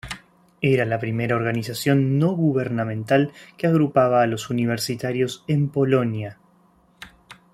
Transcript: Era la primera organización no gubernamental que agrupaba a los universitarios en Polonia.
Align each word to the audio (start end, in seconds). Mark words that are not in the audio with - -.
Era 0.61 0.83
la 0.83 0.97
primera 0.97 1.35
organización 1.35 2.17
no 2.17 2.31
gubernamental 2.35 3.31
que 3.55 3.67
agrupaba 3.67 4.23
a 4.23 4.25
los 4.25 4.49
universitarios 4.49 5.43
en 5.47 5.69
Polonia. 5.69 6.39